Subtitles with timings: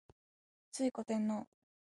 [0.71, 1.45] 推古天皇